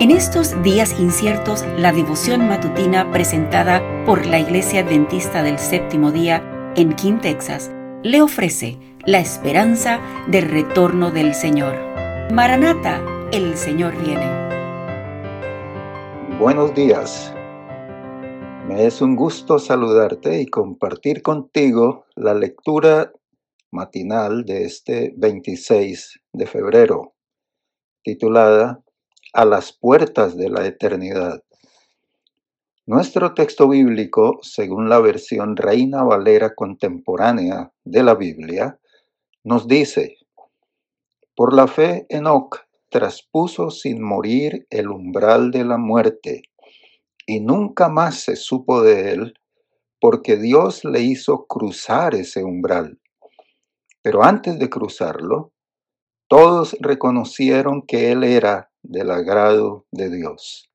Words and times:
En 0.00 0.12
estos 0.12 0.62
días 0.62 1.00
inciertos, 1.00 1.64
la 1.76 1.90
devoción 1.90 2.46
matutina 2.46 3.10
presentada 3.10 3.82
por 4.06 4.26
la 4.26 4.38
Iglesia 4.38 4.82
Adventista 4.82 5.42
del 5.42 5.58
Séptimo 5.58 6.12
Día 6.12 6.72
en 6.76 6.94
King, 6.94 7.18
Texas, 7.20 7.72
le 8.04 8.22
ofrece 8.22 8.78
la 9.06 9.18
esperanza 9.18 9.98
del 10.28 10.48
retorno 10.48 11.10
del 11.10 11.34
Señor. 11.34 11.74
Maranata, 12.32 13.02
el 13.32 13.56
Señor 13.56 13.92
viene. 14.00 14.24
Buenos 16.38 16.72
días. 16.76 17.34
Me 18.68 18.86
es 18.86 19.02
un 19.02 19.16
gusto 19.16 19.58
saludarte 19.58 20.40
y 20.40 20.46
compartir 20.46 21.22
contigo 21.22 22.06
la 22.14 22.34
lectura 22.34 23.10
matinal 23.72 24.44
de 24.44 24.64
este 24.64 25.12
26 25.16 26.20
de 26.32 26.46
febrero, 26.46 27.14
titulada 28.04 28.84
A 29.34 29.44
las 29.44 29.72
puertas 29.72 30.36
de 30.36 30.48
la 30.48 30.66
eternidad. 30.66 31.42
Nuestro 32.86 33.34
texto 33.34 33.68
bíblico, 33.68 34.38
según 34.40 34.88
la 34.88 34.98
versión 35.00 35.54
Reina 35.54 36.02
Valera 36.02 36.54
contemporánea 36.54 37.70
de 37.84 38.02
la 38.02 38.14
Biblia, 38.14 38.78
nos 39.44 39.68
dice, 39.68 40.16
por 41.34 41.52
la 41.52 41.66
fe 41.66 42.06
Enoc 42.08 42.66
traspuso 42.88 43.70
sin 43.70 44.02
morir 44.02 44.66
el 44.70 44.88
umbral 44.88 45.50
de 45.50 45.64
la 45.64 45.76
muerte 45.76 46.40
y 47.26 47.40
nunca 47.40 47.90
más 47.90 48.22
se 48.22 48.34
supo 48.34 48.80
de 48.82 49.12
él, 49.12 49.34
porque 50.00 50.38
Dios 50.38 50.84
le 50.84 51.02
hizo 51.02 51.44
cruzar 51.46 52.14
ese 52.14 52.42
umbral. 52.42 52.98
Pero 54.00 54.24
antes 54.24 54.58
de 54.58 54.70
cruzarlo, 54.70 55.52
todos 56.28 56.74
reconocieron 56.80 57.82
que 57.82 58.10
él 58.12 58.24
era 58.24 58.70
del 58.88 59.10
agrado 59.10 59.84
de 59.92 60.08
Dios. 60.08 60.70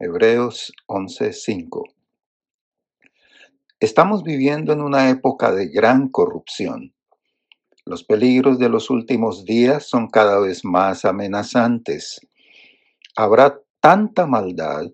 Hebreos 0.00 0.72
11:5. 0.86 1.84
Estamos 3.78 4.24
viviendo 4.24 4.72
en 4.72 4.80
una 4.80 5.08
época 5.08 5.52
de 5.52 5.68
gran 5.68 6.08
corrupción. 6.08 6.94
Los 7.86 8.02
peligros 8.02 8.58
de 8.58 8.68
los 8.68 8.90
últimos 8.90 9.44
días 9.44 9.86
son 9.86 10.08
cada 10.08 10.40
vez 10.40 10.64
más 10.64 11.04
amenazantes. 11.04 12.20
Habrá 13.16 13.60
tanta 13.80 14.26
maldad 14.26 14.90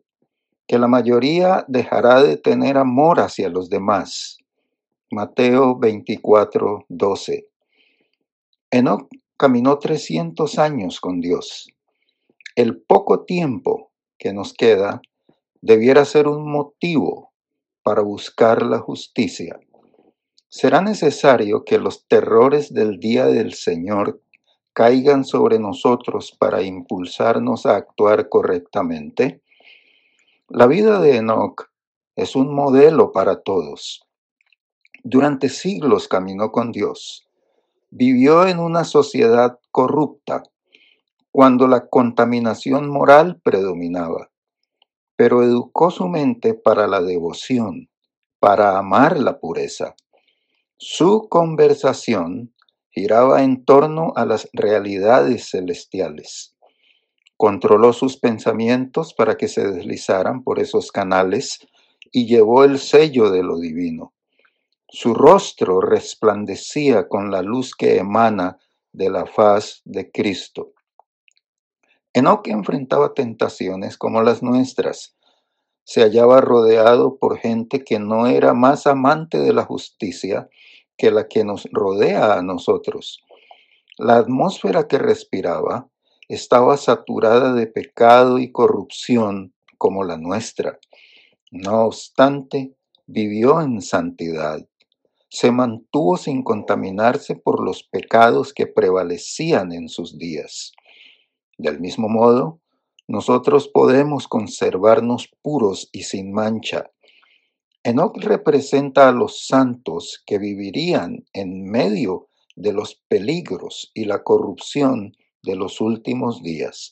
que 0.67 0.79
la 0.79 0.87
mayoría 0.87 1.65
dejará 1.67 2.23
de 2.23 2.37
tener 2.37 2.77
amor 2.77 3.21
hacia 3.21 3.49
los 3.49 3.71
demás. 3.71 4.37
Mateo 5.11 5.79
24, 5.79 6.85
12. 6.89 7.49
Enoch 8.71 9.09
caminó 9.39 9.79
300 9.79 10.59
años 10.59 11.01
con 11.01 11.21
Dios. 11.21 11.73
El 12.57 12.81
poco 12.81 13.25
tiempo 13.25 13.93
que 14.19 14.33
nos 14.33 14.55
queda 14.55 15.01
debiera 15.61 16.05
ser 16.05 16.27
un 16.27 16.51
motivo 16.51 17.33
para 17.83 18.03
buscar 18.03 18.63
la 18.63 18.79
justicia. 18.79 19.61
Será 20.49 20.81
necesario 20.81 21.65
que 21.65 21.79
los 21.79 22.09
terrores 22.09 22.75
del 22.75 22.99
día 22.99 23.27
del 23.27 23.55
Señor 23.55 24.21
caigan 24.73 25.25
sobre 25.25 25.61
nosotros 25.61 26.37
para 26.37 26.63
impulsarnos 26.63 27.67
a 27.67 27.77
actuar 27.77 28.29
correctamente. 28.29 29.43
La 30.49 30.67
vida 30.67 31.01
de 31.01 31.19
Enoch 31.19 31.71
es 32.17 32.35
un 32.35 32.53
modelo 32.53 33.13
para 33.13 33.43
todos. 33.43 34.03
Durante 35.05 35.49
siglos 35.49 36.09
caminó 36.09 36.51
con 36.51 36.73
Dios. 36.73 37.29
Vivió 37.91 38.47
en 38.47 38.59
una 38.59 38.85
sociedad 38.85 39.59
corrupta, 39.71 40.43
cuando 41.31 41.67
la 41.67 41.89
contaminación 41.89 42.89
moral 42.89 43.41
predominaba, 43.43 44.31
pero 45.17 45.43
educó 45.43 45.91
su 45.91 46.09
mente 46.09 46.55
para 46.55 46.87
la 46.87 47.01
devoción, 47.01 47.89
para 48.39 48.79
amar 48.79 49.19
la 49.19 49.39
pureza. 49.39 49.95
Su 50.77 51.29
conversación 51.29 52.55
giraba 52.91 53.43
en 53.43 53.65
torno 53.65 54.13
a 54.17 54.25
las 54.25 54.49
realidades 54.53 55.51
celestiales 55.51 56.57
controló 57.41 57.95
sus 57.95 58.19
pensamientos 58.19 59.15
para 59.15 59.39
que 59.39 59.49
se 59.49 59.67
deslizaran 59.67 60.45
por 60.45 60.61
esos 60.61 60.93
canales 60.93 61.67
y 62.13 62.27
llevó 62.27 62.65
el 62.65 62.79
sello 62.79 63.31
de 63.31 63.43
lo 63.43 63.59
divino. 63.59 64.13
Su 64.87 65.15
rostro 65.15 65.81
resplandecía 65.81 67.09
con 67.09 67.31
la 67.31 67.41
luz 67.41 67.75
que 67.75 67.97
emana 67.97 68.59
de 68.93 69.09
la 69.09 69.25
faz 69.25 69.81
de 69.87 70.11
Cristo. 70.11 70.75
Enoch 72.13 72.49
enfrentaba 72.49 73.15
tentaciones 73.15 73.97
como 73.97 74.23
las 74.23 74.43
nuestras. 74.43 75.17
Se 75.85 76.03
hallaba 76.03 76.41
rodeado 76.41 77.19
por 77.19 77.39
gente 77.39 77.85
que 77.85 78.01
no 78.01 78.27
era 78.27 78.53
más 78.53 78.89
amante 78.89 79.39
de 79.39 79.53
la 79.53 79.65
justicia 79.65 80.49
que 80.97 81.13
la 81.13 81.29
que 81.29 81.45
nos 81.45 81.69
rodea 81.71 82.35
a 82.35 82.43
nosotros. 82.43 83.21
La 83.97 84.17
atmósfera 84.17 84.89
que 84.89 84.99
respiraba 84.99 85.89
estaba 86.29 86.77
saturada 86.77 87.55
de 87.55 87.69
pecado 87.69 88.39
y 88.39 88.51
corrupción 88.51 89.55
como 89.79 90.05
la 90.05 90.17
nuestra. 90.17 90.81
No 91.53 91.87
obstante, 91.87 92.75
vivió 93.07 93.61
en 93.61 93.83
santidad. 93.83 94.67
Se 95.29 95.53
mantuvo 95.53 96.17
sin 96.17 96.43
contaminarse 96.43 97.37
por 97.37 97.65
los 97.65 97.85
pecados 97.85 98.53
que 98.53 98.67
prevalecían 98.67 99.73
en 99.73 99.89
sus 99.89 100.19
días. 100.19 100.73
Del 101.61 101.79
mismo 101.79 102.09
modo, 102.09 102.59
nosotros 103.07 103.69
podemos 103.69 104.29
conservarnos 104.29 105.29
puros 105.43 105.91
y 105.93 106.05
sin 106.05 106.33
mancha. 106.33 106.91
Enoch 107.83 108.17
representa 108.17 109.11
a 109.11 109.13
los 109.13 109.47
santos 109.47 110.23
que 110.25 110.39
vivirían 110.39 111.27
en 111.35 111.71
medio 111.71 112.29
de 112.57 112.73
los 112.73 113.03
peligros 113.09 113.91
y 113.93 114.07
la 114.07 114.23
corrupción 114.23 115.13
de 115.43 115.55
los 115.55 115.83
últimos 115.83 116.43
días. 116.43 116.89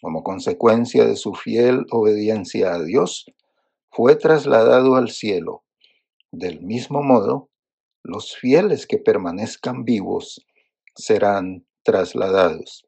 Como 0.00 0.22
consecuencia 0.22 1.04
de 1.04 1.16
su 1.16 1.34
fiel 1.34 1.84
obediencia 1.90 2.74
a 2.74 2.84
Dios, 2.84 3.26
fue 3.90 4.14
trasladado 4.14 4.94
al 4.94 5.10
cielo. 5.10 5.64
Del 6.30 6.60
mismo 6.60 7.02
modo, 7.02 7.50
los 8.04 8.36
fieles 8.36 8.86
que 8.86 8.98
permanezcan 8.98 9.84
vivos 9.84 10.46
serán 10.94 11.66
trasladados. 11.82 12.87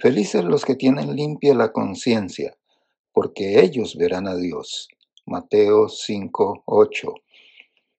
Felices 0.00 0.44
los 0.44 0.64
que 0.64 0.76
tienen 0.76 1.16
limpia 1.16 1.54
la 1.54 1.72
conciencia, 1.72 2.56
porque 3.12 3.60
ellos 3.60 3.96
verán 3.96 4.28
a 4.28 4.36
Dios. 4.36 4.86
Mateo 5.26 5.88
5, 5.88 6.62
8. 6.66 7.14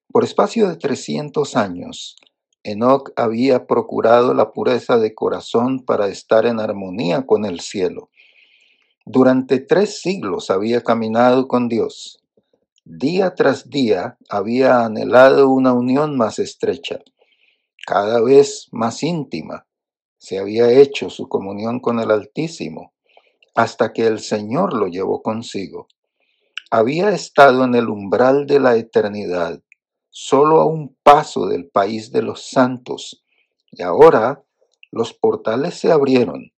Por 0.09 0.23
espacio 0.23 0.69
de 0.69 0.77
300 0.77 1.57
años, 1.57 2.15
Enoc 2.63 3.11
había 3.17 3.67
procurado 3.67 4.33
la 4.33 4.53
pureza 4.53 4.97
de 4.97 5.13
corazón 5.13 5.83
para 5.83 6.07
estar 6.07 6.45
en 6.45 6.61
armonía 6.61 7.25
con 7.25 7.43
el 7.43 7.59
cielo. 7.59 8.09
Durante 9.05 9.59
tres 9.59 9.99
siglos 10.01 10.49
había 10.51 10.81
caminado 10.83 11.49
con 11.49 11.67
Dios. 11.67 12.23
Día 12.85 13.35
tras 13.35 13.69
día 13.69 14.17
había 14.29 14.85
anhelado 14.85 15.49
una 15.49 15.73
unión 15.73 16.15
más 16.15 16.39
estrecha, 16.39 16.99
cada 17.85 18.21
vez 18.21 18.69
más 18.71 19.03
íntima. 19.03 19.65
Se 20.19 20.37
había 20.37 20.69
hecho 20.69 21.09
su 21.09 21.27
comunión 21.27 21.79
con 21.79 21.99
el 21.99 22.11
Altísimo, 22.11 22.93
hasta 23.55 23.93
que 23.93 24.05
el 24.05 24.19
Señor 24.19 24.73
lo 24.73 24.87
llevó 24.87 25.23
consigo. 25.23 25.87
Había 26.69 27.09
estado 27.09 27.63
en 27.63 27.73
el 27.73 27.89
umbral 27.89 28.45
de 28.45 28.59
la 28.59 28.75
eternidad 28.75 29.61
solo 30.11 30.59
a 30.59 30.65
un 30.65 30.95
paso 31.01 31.47
del 31.47 31.67
país 31.67 32.11
de 32.11 32.21
los 32.21 32.49
santos, 32.49 33.23
y 33.71 33.81
ahora 33.81 34.43
los 34.91 35.13
portales 35.13 35.75
se 35.75 35.91
abrieron, 35.91 36.51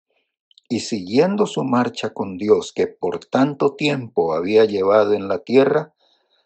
y 0.68 0.80
siguiendo 0.80 1.46
su 1.46 1.62
marcha 1.64 2.14
con 2.14 2.38
Dios 2.38 2.72
que 2.72 2.86
por 2.86 3.24
tanto 3.26 3.74
tiempo 3.74 4.34
había 4.34 4.64
llevado 4.64 5.12
en 5.12 5.28
la 5.28 5.40
tierra, 5.40 5.94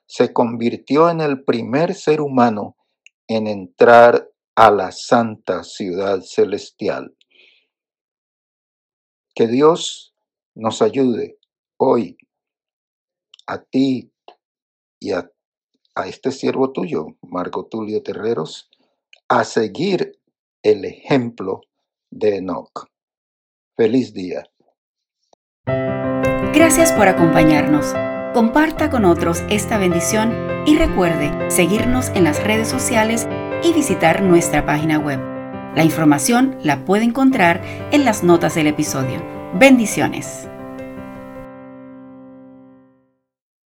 se 0.06 0.32
convirtió 0.32 1.10
en 1.10 1.20
el 1.20 1.44
primer 1.44 1.94
ser 1.94 2.20
humano 2.20 2.76
en 3.28 3.46
entrar 3.46 4.28
a 4.56 4.70
la 4.70 4.92
santa 4.92 5.64
ciudad 5.64 6.20
celestial. 6.20 7.16
Que 9.34 9.46
Dios 9.48 10.14
nos 10.54 10.82
ayude 10.82 11.38
hoy 11.76 12.16
a 13.46 13.62
ti 13.62 14.12
y 15.00 15.12
a 15.12 15.28
a 15.94 16.06
este 16.06 16.32
siervo 16.32 16.72
tuyo, 16.72 17.06
Marco 17.22 17.66
Tulio 17.66 18.02
Terreros, 18.02 18.68
a 19.28 19.44
seguir 19.44 20.18
el 20.62 20.84
ejemplo 20.84 21.60
de 22.10 22.38
Enoch. 22.38 22.88
Feliz 23.76 24.12
día. 24.12 24.44
Gracias 25.66 26.92
por 26.92 27.08
acompañarnos. 27.08 27.94
Comparta 28.34 28.90
con 28.90 29.04
otros 29.04 29.40
esta 29.48 29.78
bendición 29.78 30.32
y 30.66 30.76
recuerde 30.76 31.50
seguirnos 31.50 32.08
en 32.10 32.24
las 32.24 32.42
redes 32.42 32.68
sociales 32.68 33.28
y 33.64 33.72
visitar 33.72 34.22
nuestra 34.22 34.64
página 34.64 34.98
web. 34.98 35.18
La 35.74 35.82
información 35.82 36.56
la 36.62 36.84
puede 36.84 37.04
encontrar 37.04 37.62
en 37.90 38.04
las 38.04 38.22
notas 38.22 38.54
del 38.54 38.68
episodio. 38.68 39.20
Bendiciones. 39.54 40.48